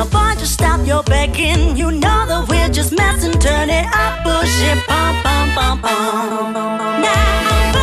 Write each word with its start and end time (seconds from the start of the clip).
Now, 0.00 0.06
boy, 0.06 0.40
just 0.40 0.54
stop 0.54 0.86
your 0.86 1.02
begging. 1.02 1.76
You 1.76 1.90
know 1.90 2.24
that 2.26 2.48
we're 2.48 2.70
just 2.70 2.90
messing. 2.96 3.32
Turn 3.32 3.68
it 3.68 3.84
up, 3.84 4.24
push 4.24 4.62
it, 4.62 4.78
pump, 4.86 5.22
pump, 5.22 5.52
pump, 5.52 5.82
pump. 5.82 7.02
Now. 7.02 7.79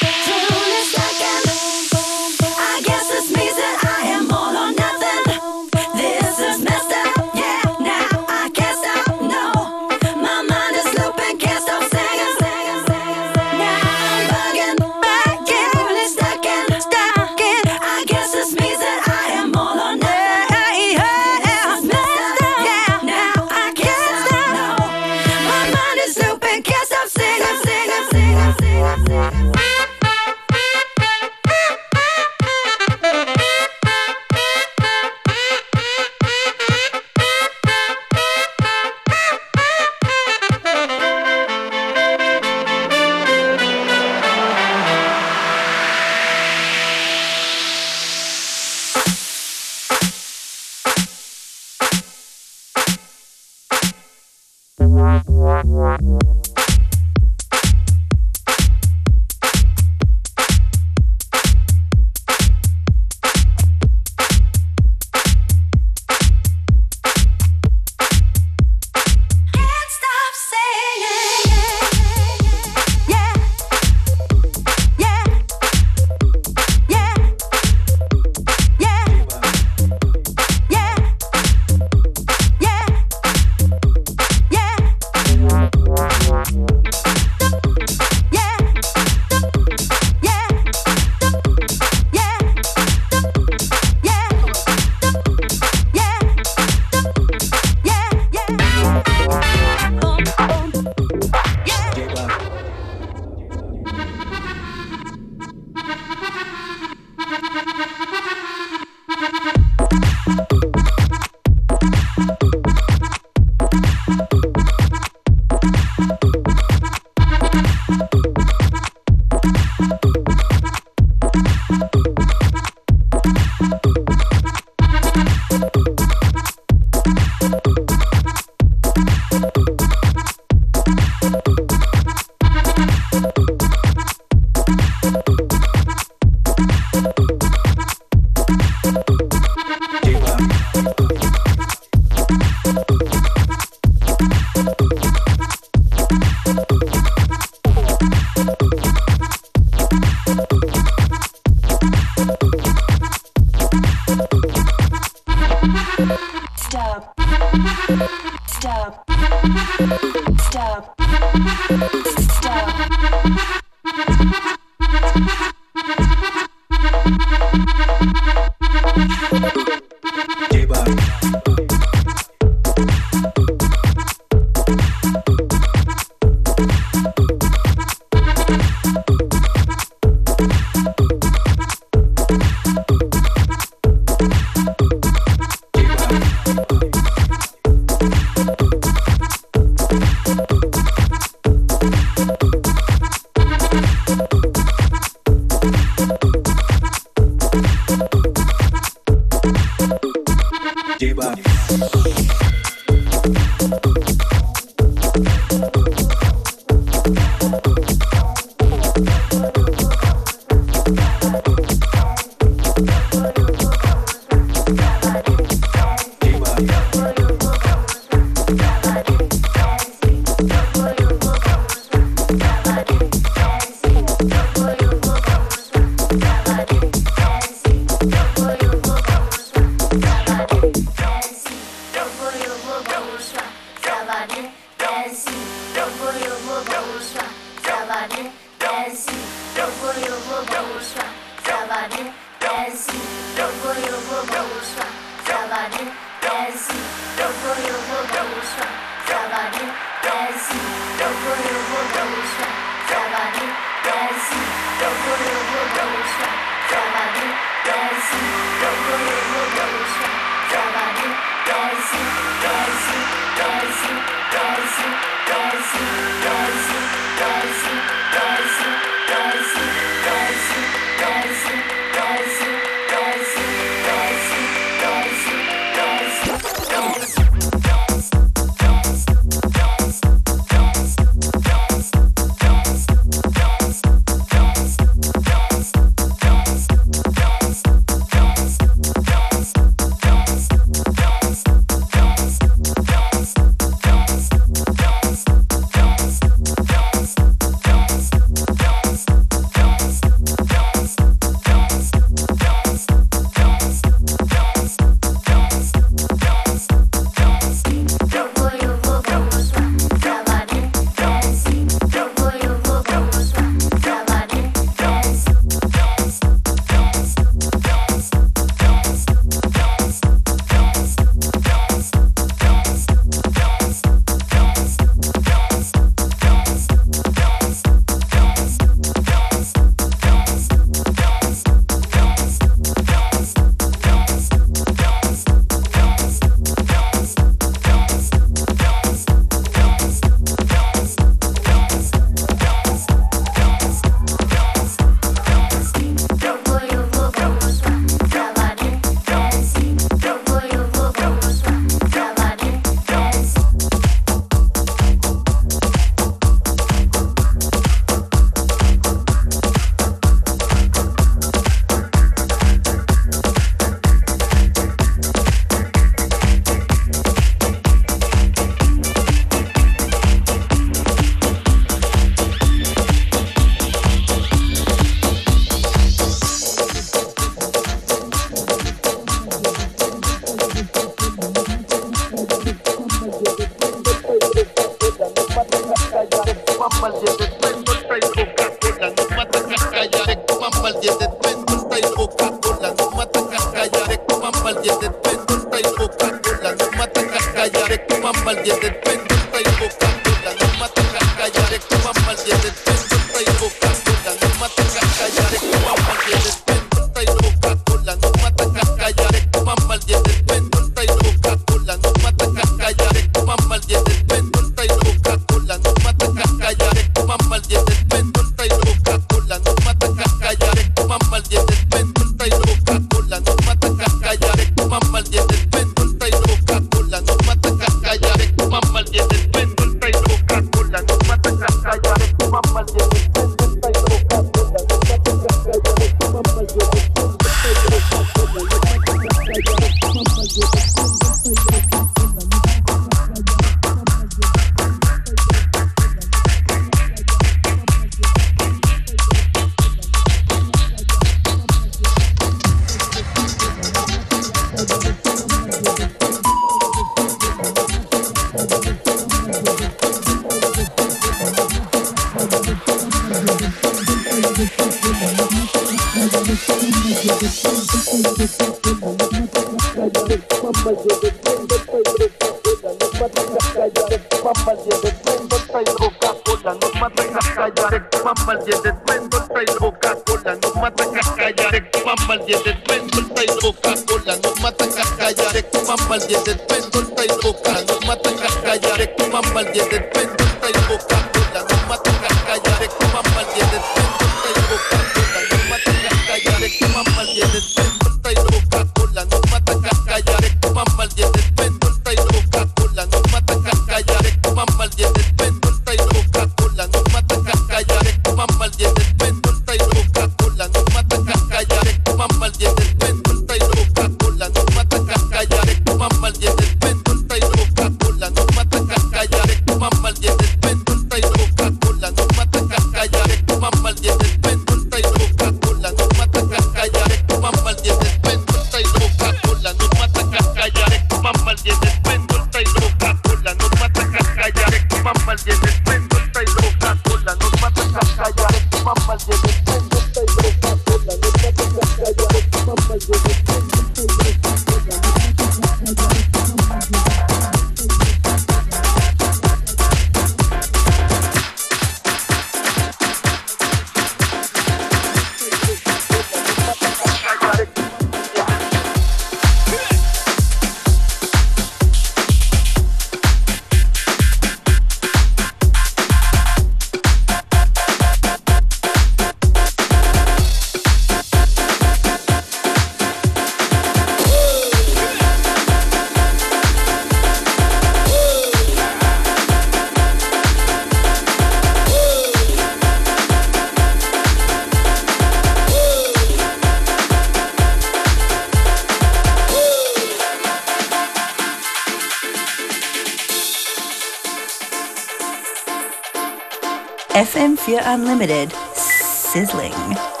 FM4 596.93 597.61
Unlimited. 597.63 598.33
Sizzling. 598.53 600.00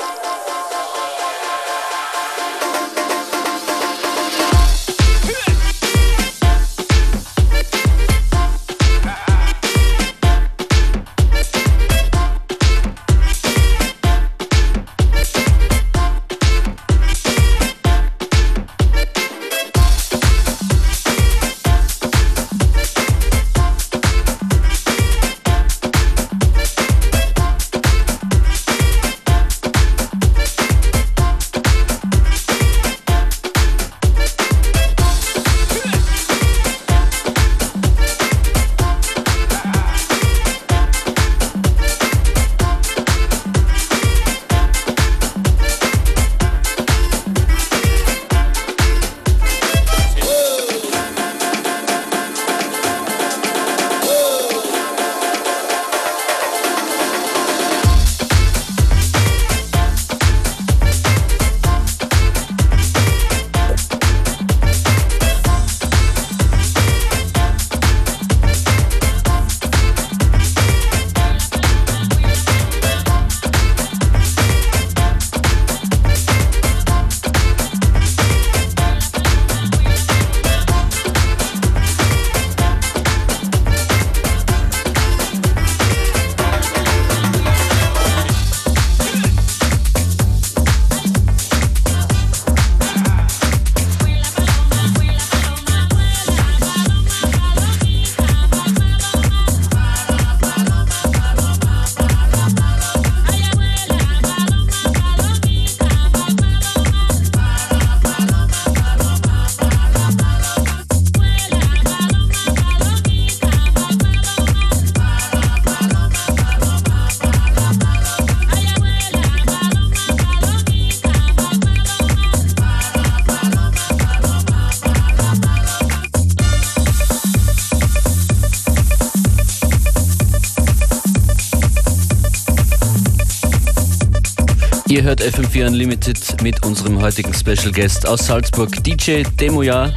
Ihr 134.91 135.03
hört 135.03 135.21
FM4 135.21 135.67
Unlimited 135.67 136.41
mit 136.43 136.65
unserem 136.65 137.01
heutigen 137.01 137.33
Special 137.33 137.71
Guest 137.71 138.05
aus 138.05 138.25
Salzburg, 138.25 138.83
DJ 138.83 139.23
Demoja. 139.39 139.89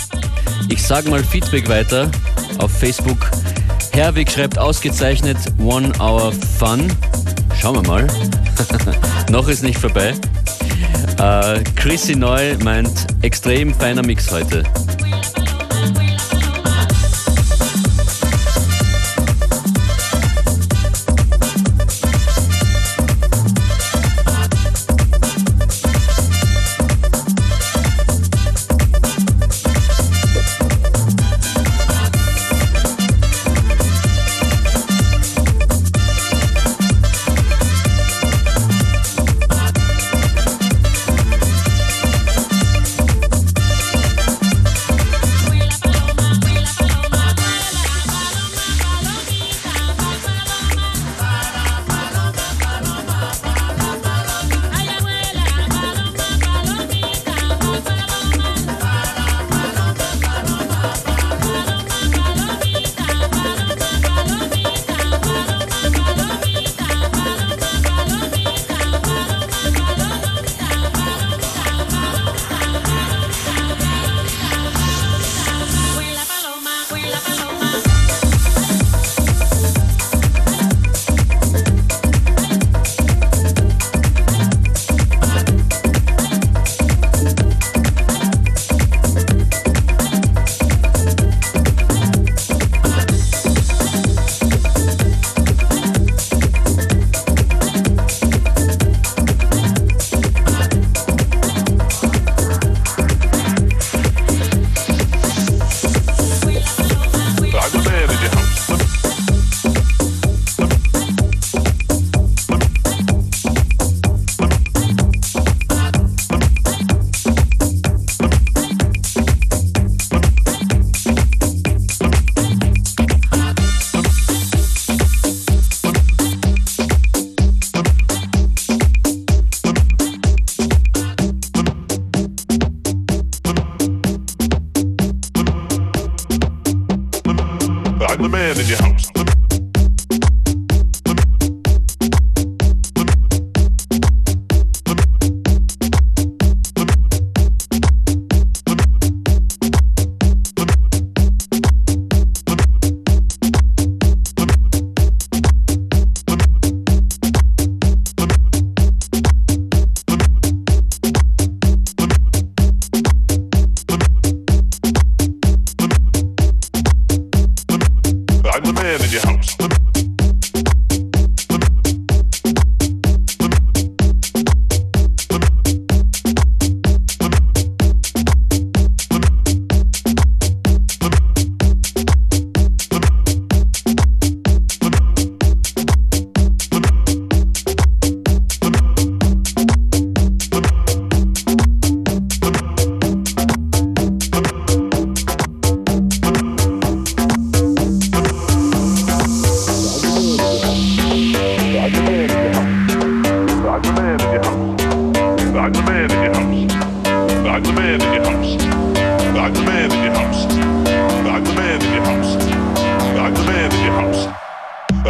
Ich 0.69 0.85
sage 0.85 1.11
mal 1.11 1.21
Feedback 1.21 1.69
weiter 1.69 2.09
auf 2.59 2.71
Facebook. 2.71 3.29
Herwig 3.91 4.31
schreibt 4.31 4.57
ausgezeichnet 4.57 5.37
One 5.59 5.91
Hour 5.99 6.31
Fun. 6.61 6.87
Schauen 7.61 7.75
wir 7.75 7.89
mal. 7.89 8.07
Noch 9.31 9.49
ist 9.49 9.65
nicht 9.65 9.81
vorbei. 9.81 10.15
Äh, 11.19 11.65
Chrissy 11.75 12.15
Neu 12.15 12.57
meint 12.63 13.09
extrem 13.23 13.75
feiner 13.75 14.07
Mix 14.07 14.31
heute. 14.31 14.63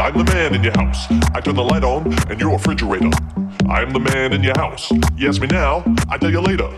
I'm 0.05 0.13
the 0.19 0.25
man 0.35 0.55
in 0.55 0.63
your 0.63 0.75
house. 0.77 1.07
I 1.35 1.41
turn 1.41 1.55
the 1.55 1.65
light 1.65 1.83
on 1.83 2.13
and 2.29 2.39
your 2.39 2.51
refrigerator. 2.51 3.09
I'm 3.71 3.91
the 3.91 4.01
man 4.01 4.35
in 4.35 4.43
your 4.43 4.53
house. 4.59 4.93
You 5.17 5.31
ask 5.31 5.41
me 5.41 5.47
now, 5.47 5.83
I 6.11 6.19
tell 6.19 6.31
you 6.31 6.43
later. 6.43 6.69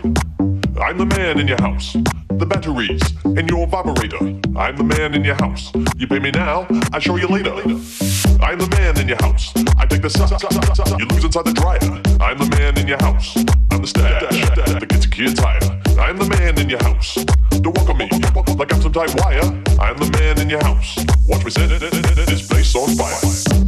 I'm 0.79 0.97
the 0.97 1.05
man 1.05 1.37
in 1.37 1.45
your 1.45 1.59
house. 1.59 1.91
The 2.29 2.45
batteries 2.45 3.01
and 3.25 3.49
your 3.49 3.67
vibrator. 3.67 4.15
I'm 4.55 4.77
the 4.77 4.85
man 4.85 5.13
in 5.13 5.25
your 5.25 5.35
house. 5.35 5.73
You 5.97 6.07
pay 6.07 6.19
me 6.19 6.31
now, 6.31 6.67
I 6.93 6.99
show 6.99 7.17
you 7.17 7.27
later. 7.27 7.51
I'm 7.51 8.59
the 8.59 8.67
man 8.79 8.97
in 8.97 9.09
your 9.09 9.17
house. 9.19 9.51
I 9.77 9.85
take 9.85 10.03
the 10.03 10.09
socks. 10.09 10.41
You 10.97 11.05
lose 11.07 11.25
inside 11.25 11.43
the 11.43 11.51
dryer. 11.51 11.83
I'm 12.21 12.37
the 12.37 12.47
man 12.55 12.77
in 12.77 12.87
your 12.87 13.01
house. 13.01 13.35
I'm 13.71 13.81
the 13.81 13.87
stash 13.87 14.21
that 14.55 14.87
gets 14.87 15.05
a 15.05 15.09
kid 15.09 15.35
tired. 15.35 15.65
I'm 15.99 16.15
the 16.15 16.29
man 16.29 16.57
in 16.59 16.69
your 16.69 16.81
house. 16.81 17.15
Don't 17.59 17.75
walk 17.75 17.89
on 17.89 17.97
me 17.97 18.07
like 18.55 18.73
I'm 18.73 18.81
some 18.81 18.93
type 18.93 19.13
wire. 19.19 19.43
I'm 19.81 19.97
the 19.97 20.09
man 20.13 20.39
in 20.39 20.49
your 20.49 20.63
house. 20.63 20.95
Watch 21.27 21.43
me 21.43 21.51
set 21.51 21.67
This 21.67 22.56
on 22.77 22.89
fire. 22.95 23.66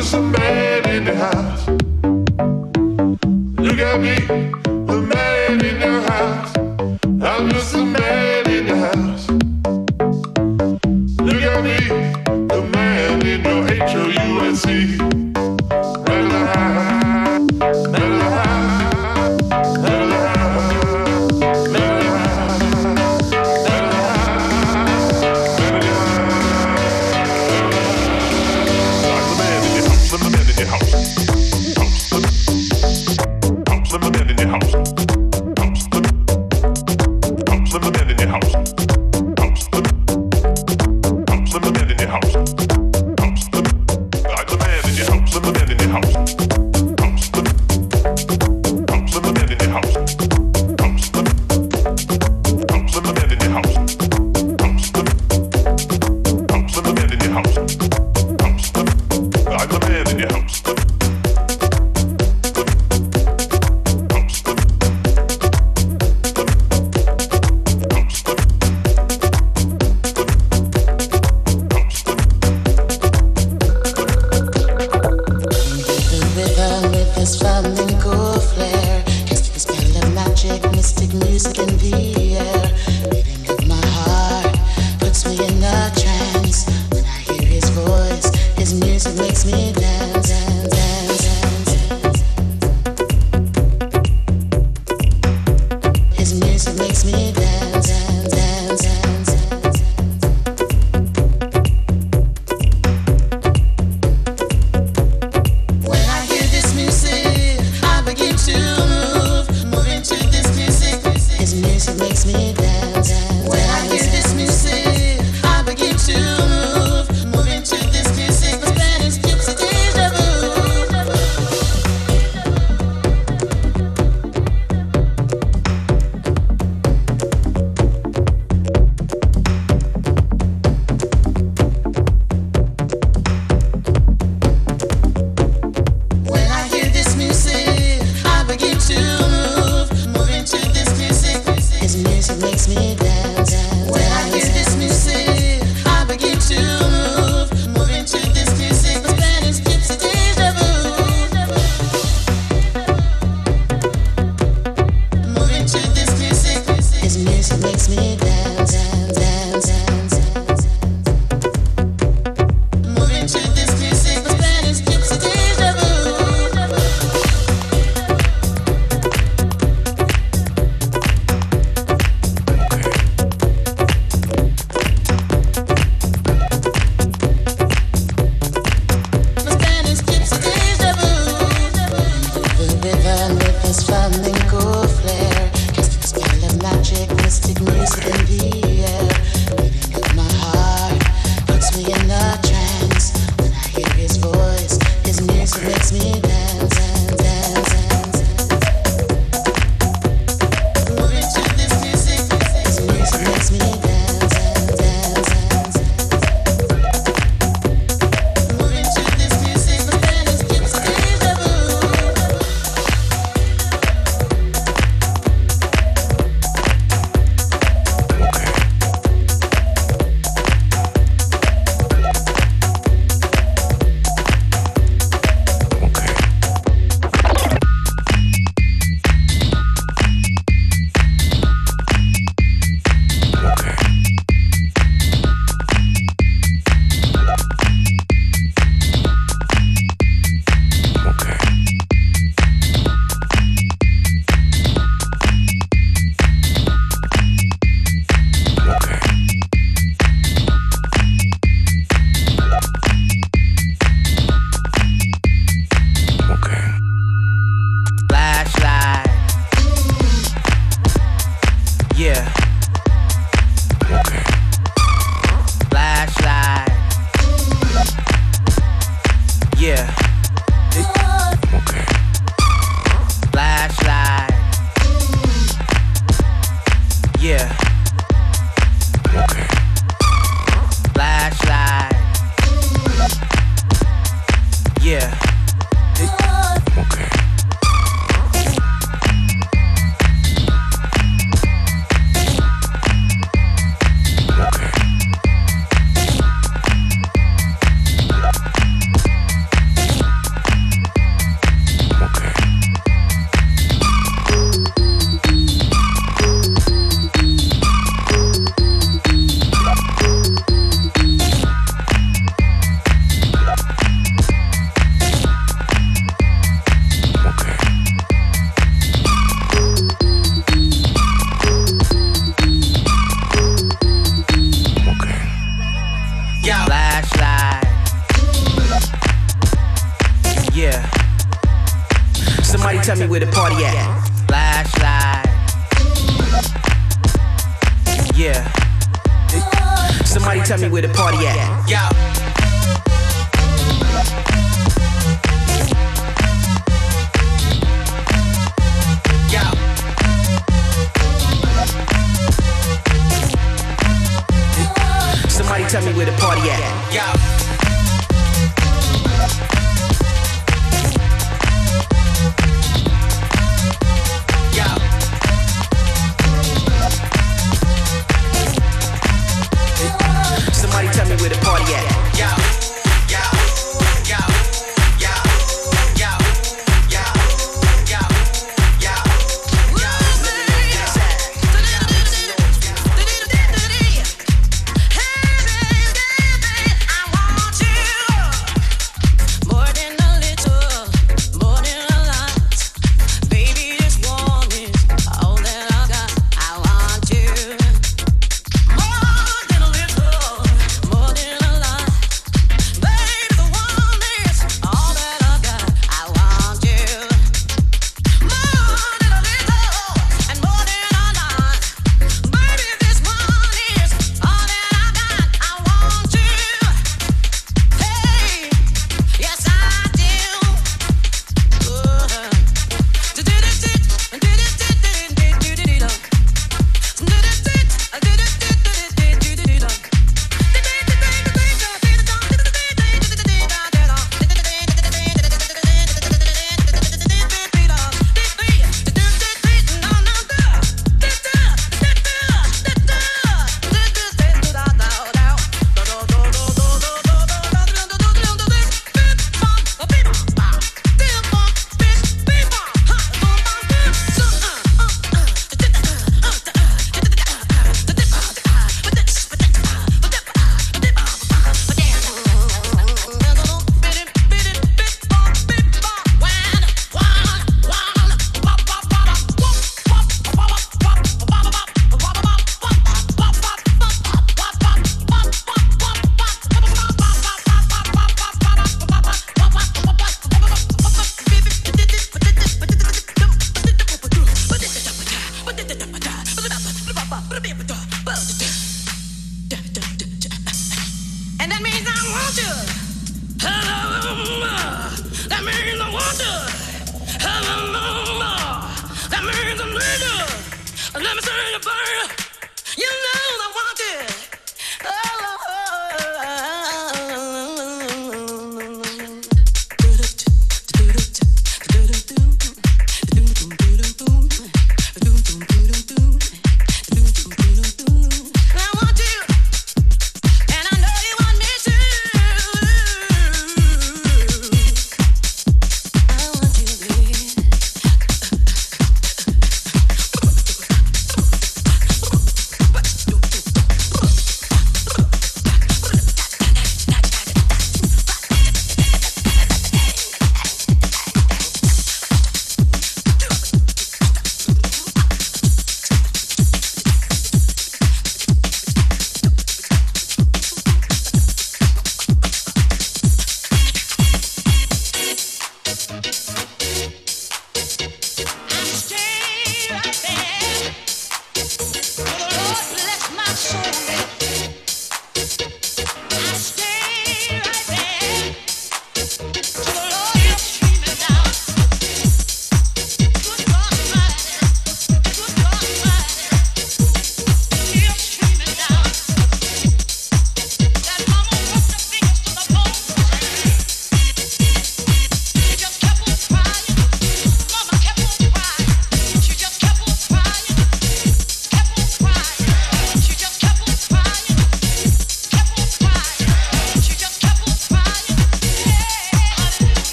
just 0.00 0.14
a 0.14 0.20
man 0.22 0.88
in 0.88 1.04
the 1.04 1.14
house. 1.14 1.79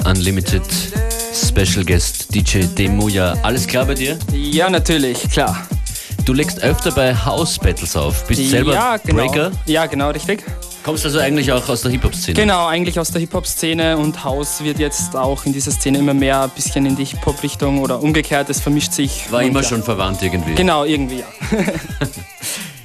FM4 0.00 0.08
Unlimited 0.08 0.62
Special 1.32 1.84
Guest 1.84 2.34
DJ 2.34 2.64
Demoja. 2.76 3.34
Alles 3.42 3.66
klar 3.66 3.84
bei 3.84 3.94
dir? 3.94 4.18
Ja, 4.32 4.70
natürlich, 4.70 5.28
klar. 5.30 5.66
Du 6.24 6.32
legst 6.32 6.62
öfter 6.62 6.92
bei 6.92 7.14
House 7.14 7.58
Battles 7.58 7.96
auf. 7.96 8.26
Bist 8.26 8.50
selber 8.50 8.72
ja, 8.72 8.96
genau. 8.98 9.26
Breaker. 9.26 9.50
Ja, 9.66 9.86
genau, 9.86 10.10
richtig. 10.10 10.44
Kommst 10.82 11.04
also 11.04 11.18
eigentlich 11.18 11.52
auch 11.52 11.68
aus 11.68 11.82
der 11.82 11.90
Hip-Hop-Szene. 11.90 12.38
Genau, 12.38 12.66
eigentlich 12.66 12.98
aus 12.98 13.10
der 13.10 13.20
Hip-Hop-Szene 13.20 13.96
und 13.96 14.24
House 14.24 14.62
wird 14.62 14.78
jetzt 14.78 15.14
auch 15.16 15.44
in 15.44 15.52
dieser 15.52 15.70
Szene 15.70 15.98
immer 15.98 16.14
mehr 16.14 16.42
ein 16.42 16.50
bisschen 16.50 16.86
in 16.86 16.96
die 16.96 17.04
Hip-Hop-Richtung 17.04 17.80
oder 17.80 18.02
umgekehrt, 18.02 18.48
es 18.50 18.60
vermischt 18.60 18.92
sich. 18.92 19.30
War 19.30 19.42
immer 19.42 19.62
ja. 19.62 19.68
schon 19.68 19.82
verwandt 19.82 20.22
irgendwie. 20.22 20.54
Genau, 20.54 20.84
irgendwie 20.84 21.20
ja. 21.20 21.26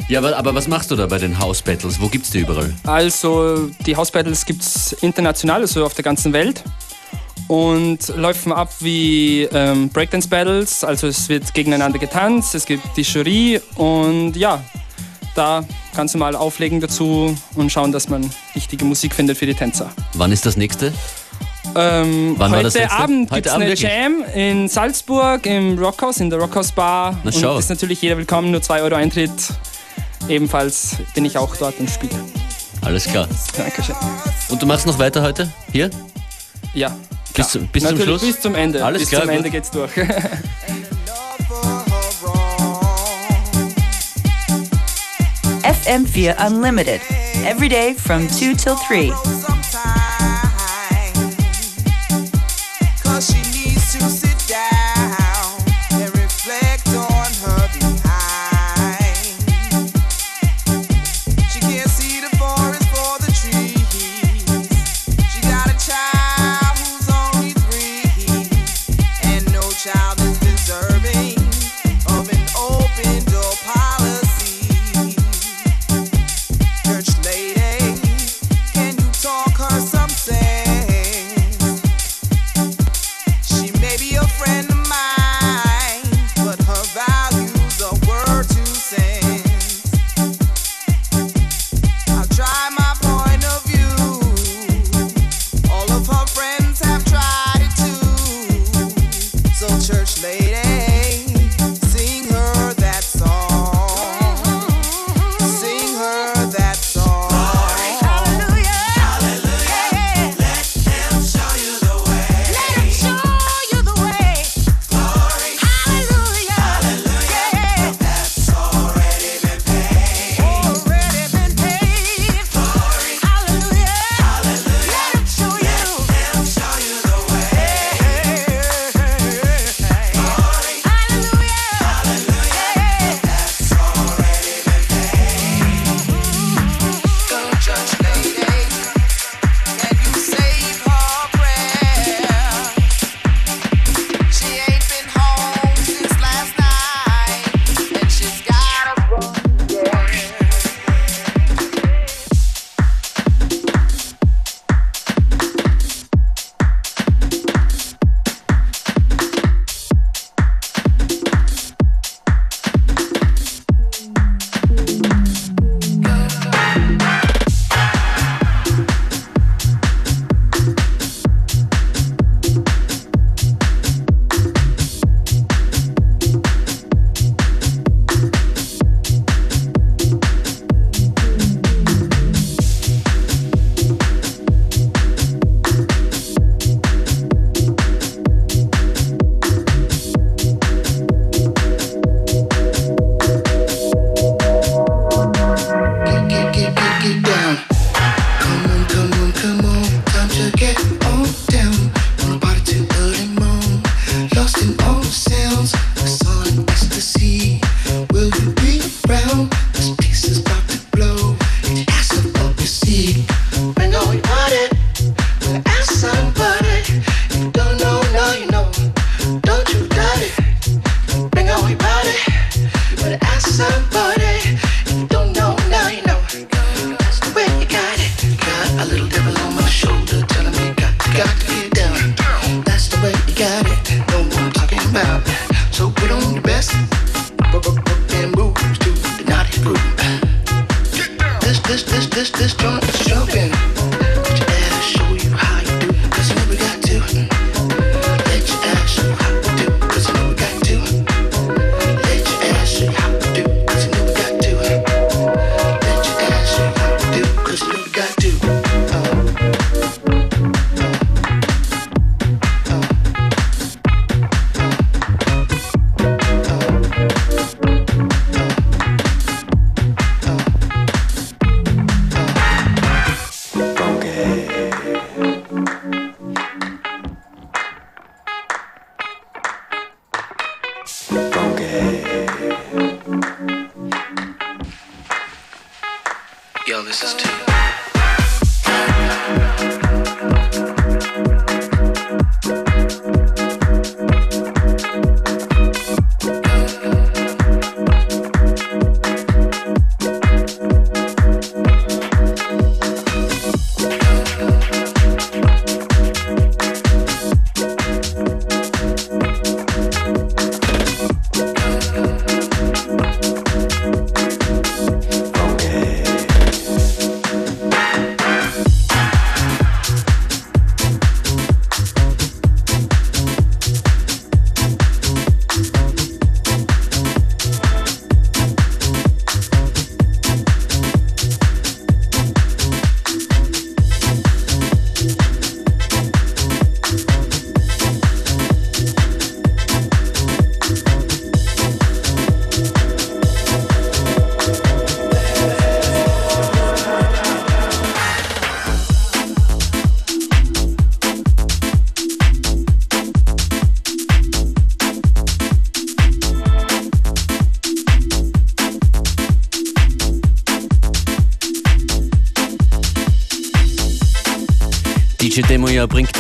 Ja, 0.07 0.19
aber, 0.19 0.37
aber 0.37 0.53
was 0.53 0.67
machst 0.67 0.91
du 0.91 0.95
da 0.95 1.07
bei 1.07 1.17
den 1.17 1.39
House 1.39 1.63
Battles? 1.63 1.99
Wo 1.99 2.07
gibt's 2.09 2.29
die 2.29 2.39
überall? 2.39 2.71
Also 2.83 3.71
die 3.87 3.95
House 3.95 4.11
Battles 4.11 4.45
gibt 4.45 4.61
es 4.61 4.93
international, 5.01 5.61
also 5.61 5.83
auf 5.83 5.95
der 5.95 6.03
ganzen 6.03 6.31
Welt. 6.31 6.63
Und 7.47 8.07
laufen 8.15 8.51
ab 8.51 8.73
wie 8.79 9.43
ähm, 9.43 9.89
Breakdance 9.89 10.27
Battles, 10.27 10.83
also 10.83 11.07
es 11.07 11.29
wird 11.29 11.53
gegeneinander 11.53 11.99
getanzt, 11.99 12.55
es 12.55 12.65
gibt 12.65 12.83
die 12.97 13.03
Jury 13.03 13.61
und 13.75 14.35
ja, 14.35 14.63
da 15.35 15.63
kannst 15.95 16.15
du 16.15 16.17
mal 16.17 16.35
auflegen 16.35 16.81
dazu 16.81 17.37
und 17.55 17.71
schauen, 17.71 17.91
dass 17.91 18.09
man 18.09 18.27
richtige 18.55 18.83
Musik 18.85 19.13
findet 19.13 19.37
für 19.37 19.45
die 19.45 19.53
Tänzer. 19.53 19.91
Wann 20.13 20.31
ist 20.31 20.45
das 20.45 20.57
nächste? 20.57 20.91
Ähm, 21.75 22.35
Wann 22.37 22.51
war 22.51 22.57
heute 22.57 22.63
das 22.63 22.73
letzte? 22.75 22.91
Abend 22.91 23.29
gibt 23.31 23.45
es 23.45 23.53
eine 23.53 23.65
wirklich? 23.65 23.81
Jam 23.81 24.23
in 24.33 24.67
Salzburg 24.67 25.45
im 25.45 25.77
Rockhaus, 25.77 26.19
in 26.19 26.29
der 26.29 26.39
Rockhaus 26.39 26.71
Bar. 26.71 27.19
Na, 27.23 27.31
und 27.31 27.39
schau. 27.39 27.57
ist 27.57 27.69
natürlich 27.69 28.01
jeder 28.01 28.17
willkommen, 28.17 28.51
nur 28.51 28.61
2 28.61 28.81
Euro 28.81 28.95
Eintritt. 28.95 29.31
Ebenfalls 30.27 30.95
bin 31.13 31.25
ich 31.25 31.37
auch 31.37 31.55
dort 31.57 31.79
und 31.79 31.89
spiele. 31.89 32.15
Alles 32.81 33.05
klar. 33.05 33.27
Dankeschön. 33.57 33.95
Und 34.49 34.61
du 34.61 34.65
machst 34.65 34.85
noch 34.87 34.97
weiter 34.99 35.21
heute? 35.21 35.51
Hier? 35.71 35.89
Ja. 36.73 36.95
Bis, 37.35 37.47
klar. 37.47 37.49
zum- 37.49 37.67
bis 37.67 37.83
zum 37.83 37.99
Schluss? 37.99 38.21
Bis 38.21 38.39
zum 38.39 38.55
Ende. 38.55 38.83
Alles 38.83 39.01
bis 39.01 39.09
klar, 39.09 39.21
zum 39.21 39.29
gut. 39.29 39.37
Ende 39.37 39.49
geht's 39.49 39.71
durch. 39.71 39.91
FM4 45.63 46.35
Unlimited. 46.45 47.01
Every 47.43 47.69
day 47.69 47.93
from 47.93 48.27
2 48.29 48.53
till 48.55 48.75
3. 48.87 49.11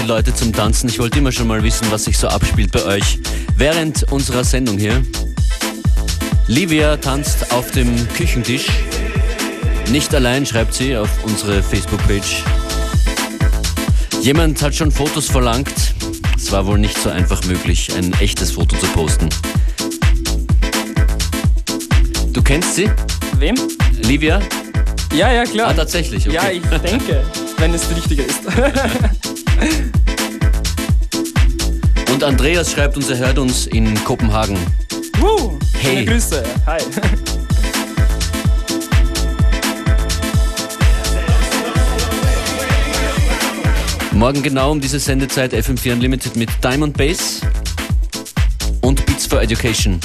die 0.05 0.09
Leute 0.09 0.35
zum 0.35 0.53
Tanzen. 0.53 0.87
Ich 0.87 0.99
wollte 0.99 1.17
immer 1.17 1.31
schon 1.31 1.47
mal 1.47 1.63
wissen, 1.63 1.87
was 1.89 2.03
sich 2.03 2.17
so 2.17 2.27
abspielt 2.27 2.71
bei 2.71 2.83
euch 2.83 3.19
während 3.57 4.11
unserer 4.11 4.43
Sendung 4.43 4.77
hier. 4.77 5.03
Livia 6.47 6.97
tanzt 6.97 7.51
auf 7.51 7.71
dem 7.71 7.87
Küchentisch. 8.09 8.67
Nicht 9.89 10.13
allein, 10.13 10.45
schreibt 10.45 10.75
sie 10.75 10.95
auf 10.95 11.09
unsere 11.23 11.63
Facebook-Page. 11.63 12.43
Jemand 14.21 14.61
hat 14.61 14.75
schon 14.75 14.91
Fotos 14.91 15.27
verlangt. 15.27 15.73
Es 16.35 16.51
war 16.51 16.67
wohl 16.67 16.77
nicht 16.77 16.97
so 16.97 17.09
einfach 17.09 17.43
möglich, 17.45 17.91
ein 17.95 18.13
echtes 18.19 18.51
Foto 18.51 18.75
zu 18.77 18.85
posten. 18.87 19.29
Du 22.31 22.43
kennst 22.43 22.75
sie? 22.75 22.91
Wem? 23.37 23.55
Livia? 24.03 24.39
Ja, 25.15 25.31
ja, 25.31 25.45
klar. 25.45 25.69
Ah, 25.69 25.73
tatsächlich, 25.73 26.27
okay. 26.27 26.35
Ja, 26.35 26.49
ich 26.51 26.61
denke, 26.81 27.23
wenn 27.57 27.73
es 27.73 27.87
die 27.87 27.93
richtige 27.95 28.21
ist. 28.23 28.41
Und 32.15 32.23
Andreas 32.23 32.71
schreibt 32.71 32.95
uns, 32.95 33.09
er 33.09 33.17
hört 33.17 33.37
uns 33.37 33.67
in 33.67 33.93
Kopenhagen. 34.05 34.57
Woo, 35.19 35.59
Hey. 35.73 35.97
Schöne 35.97 36.05
Grüße. 36.05 36.43
Hi. 36.65 36.79
Morgen 44.13 44.41
genau 44.41 44.71
um 44.71 44.79
diese 44.79 44.97
Sendezeit 44.97 45.53
FM4 45.53 45.91
Unlimited 45.91 46.37
mit 46.37 46.49
Diamond 46.63 46.95
Bass 46.95 47.41
und 48.79 49.05
Beats 49.05 49.25
for 49.25 49.41
Education. 49.41 49.99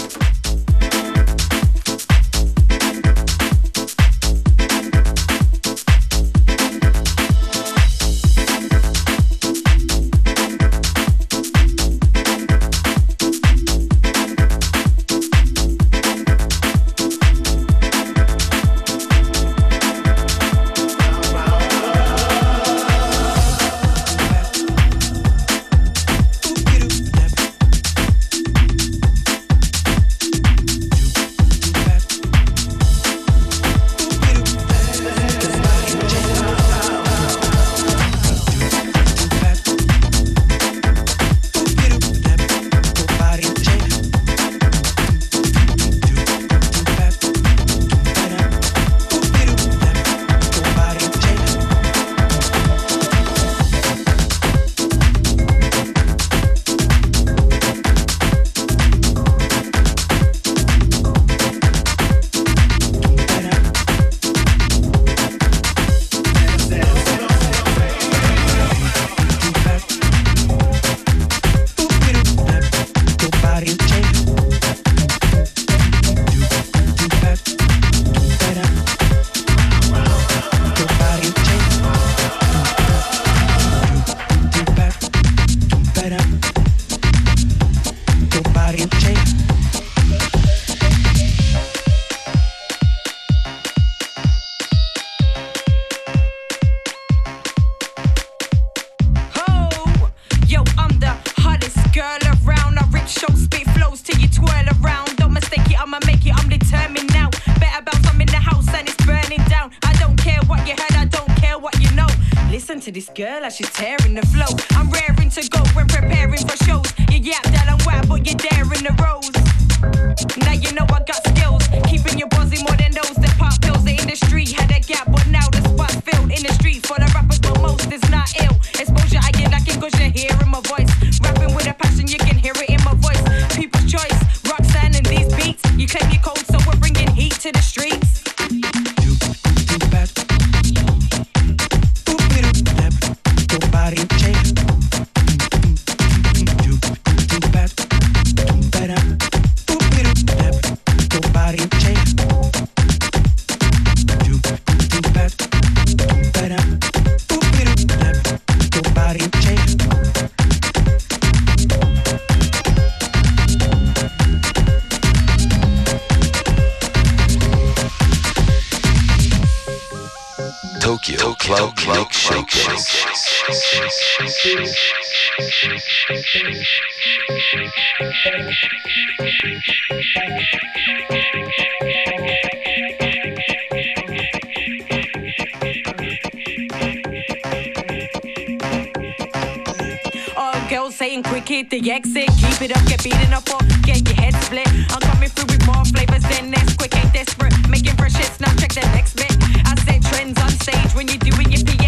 Saying 191.00 191.22
quick 191.22 191.48
hit 191.48 191.70
the 191.70 191.90
exit. 191.90 192.28
Eh, 192.28 192.34
keep 192.36 192.60
it 192.60 192.76
up, 192.76 192.84
get 192.86 193.02
beaten 193.02 193.32
up 193.32 193.48
or 193.48 193.64
get 193.84 194.06
your 194.06 194.16
head 194.20 194.34
split. 194.44 194.68
I'm 194.92 195.00
coming 195.00 195.30
through 195.30 195.46
with 195.46 195.66
more 195.66 195.82
flavors 195.86 196.22
than 196.24 196.50
this. 196.50 196.76
Quick 196.76 196.94
ain't 196.94 197.12
desperate. 197.14 197.54
Making 197.70 197.96
fresh 197.96 198.16
hits, 198.16 198.38
now 198.38 198.54
check 198.56 198.72
the 198.74 198.82
next 198.92 199.14
bit. 199.16 199.32
I 199.64 199.74
said 199.86 200.02
trends 200.04 200.38
on 200.42 200.50
stage 200.50 200.94
when 200.94 201.08
you're 201.08 201.24
doing 201.30 201.50
your 201.50 201.64
PH. 201.64 201.79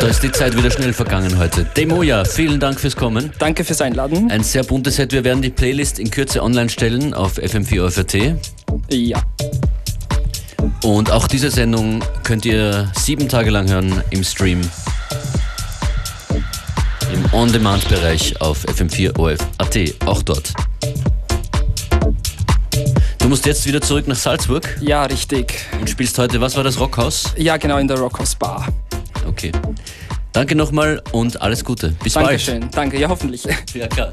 Da 0.00 0.06
ist 0.06 0.22
die 0.22 0.32
Zeit 0.32 0.56
wieder 0.56 0.70
schnell 0.70 0.92
vergangen 0.94 1.38
heute. 1.38 1.64
Demoja, 1.76 2.24
vielen 2.24 2.58
Dank 2.58 2.80
fürs 2.80 2.96
Kommen. 2.96 3.32
Danke 3.38 3.64
fürs 3.64 3.80
Einladen. 3.82 4.30
Ein 4.30 4.42
sehr 4.42 4.62
buntes 4.64 4.96
Set. 4.96 5.12
Wir 5.12 5.24
werden 5.24 5.42
die 5.42 5.50
Playlist 5.50 5.98
in 5.98 6.10
Kürze 6.10 6.42
online 6.42 6.70
stellen 6.70 7.12
auf 7.12 7.38
FM4 7.38 7.84
OFRT. 7.84 8.36
Ja. 8.90 9.22
Und 10.82 11.10
auch 11.10 11.26
diese 11.28 11.50
Sendung 11.50 12.02
könnt 12.22 12.46
ihr 12.46 12.90
sieben 12.98 13.28
Tage 13.28 13.50
lang 13.50 13.68
hören 13.70 14.02
im 14.10 14.24
Stream. 14.24 14.62
Im 17.12 17.24
On-Demand-Bereich 17.32 18.40
auf 18.40 18.64
FM4 18.66 19.18
OFAT. 19.18 19.94
Auch 20.06 20.22
dort. 20.22 20.54
Du 23.18 23.28
musst 23.28 23.44
jetzt 23.44 23.66
wieder 23.66 23.80
zurück 23.82 24.08
nach 24.08 24.16
Salzburg 24.16 24.66
Ja, 24.80 25.04
richtig. 25.04 25.66
und 25.78 25.90
spielst 25.90 26.18
heute, 26.18 26.40
was 26.40 26.56
war 26.56 26.64
das, 26.64 26.80
Rockhaus? 26.80 27.34
Ja, 27.36 27.58
genau, 27.58 27.76
in 27.76 27.86
der 27.86 27.98
Rockhouse 27.98 28.34
Bar. 28.34 28.66
Okay. 29.30 29.52
Danke 30.32 30.56
nochmal 30.56 31.00
und 31.12 31.40
alles 31.40 31.64
Gute. 31.64 31.90
Bis 32.02 32.14
Dankeschön. 32.14 32.68
Danke, 32.72 32.98
ja, 32.98 33.08
hoffentlich. 33.08 33.44
bald. 33.44 33.74
Ja, 33.74 33.86
klar. 33.86 34.12